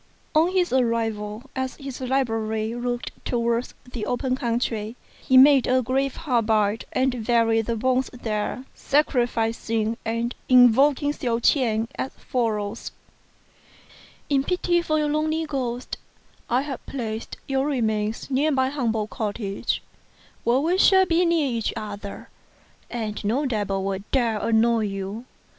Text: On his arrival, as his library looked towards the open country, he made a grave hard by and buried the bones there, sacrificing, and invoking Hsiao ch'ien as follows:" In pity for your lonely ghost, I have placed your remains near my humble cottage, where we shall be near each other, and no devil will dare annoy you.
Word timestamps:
On 0.33 0.51
his 0.51 0.73
arrival, 0.73 1.47
as 1.55 1.75
his 1.75 2.01
library 2.01 2.73
looked 2.73 3.11
towards 3.23 3.75
the 3.93 4.07
open 4.07 4.35
country, 4.35 4.95
he 5.21 5.37
made 5.37 5.67
a 5.67 5.83
grave 5.83 6.15
hard 6.15 6.47
by 6.47 6.79
and 6.91 7.23
buried 7.23 7.67
the 7.67 7.75
bones 7.75 8.09
there, 8.11 8.65
sacrificing, 8.73 9.97
and 10.03 10.33
invoking 10.49 11.13
Hsiao 11.13 11.37
ch'ien 11.39 11.87
as 11.99 12.13
follows:" 12.13 12.89
In 14.31 14.43
pity 14.43 14.81
for 14.81 14.97
your 14.97 15.07
lonely 15.09 15.45
ghost, 15.45 15.97
I 16.49 16.63
have 16.63 16.83
placed 16.87 17.37
your 17.47 17.67
remains 17.67 18.31
near 18.31 18.49
my 18.49 18.69
humble 18.69 19.05
cottage, 19.05 19.83
where 20.43 20.61
we 20.61 20.79
shall 20.79 21.05
be 21.05 21.27
near 21.27 21.45
each 21.45 21.73
other, 21.77 22.29
and 22.89 23.23
no 23.23 23.45
devil 23.45 23.83
will 23.83 23.99
dare 24.11 24.39
annoy 24.39 24.85
you. 24.85 25.25